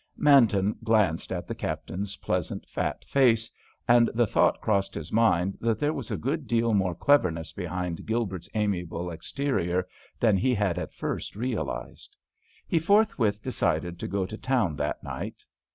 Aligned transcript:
Manton 0.17 0.75
glanced 0.83 1.31
at 1.31 1.47
the 1.47 1.53
Captain's 1.53 2.15
pleasant, 2.15 2.67
fat 2.67 3.05
face, 3.05 3.51
and 3.87 4.09
the 4.15 4.25
thought 4.25 4.59
crossed 4.59 4.95
his 4.95 5.11
mind 5.11 5.59
that 5.61 5.77
there 5.77 5.93
was 5.93 6.09
a 6.09 6.17
good 6.17 6.47
deal 6.47 6.73
more 6.73 6.95
cleverness 6.95 7.53
behind 7.53 8.07
Gilbert's 8.07 8.49
amiable 8.55 9.11
exterior 9.11 9.87
than 10.19 10.37
he 10.37 10.55
had 10.55 10.79
at 10.79 10.91
first 10.95 11.35
realised. 11.35 12.17
He 12.67 12.79
forthwith 12.79 13.43
decided 13.43 13.99
to 13.99 14.07
go 14.07 14.25
to 14.25 14.39
town 14.39 14.75
that 14.77 15.03
night. 15.03 15.45